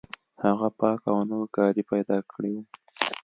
[0.43, 2.63] هغه پاک او نوي کالي پیدا کړي وو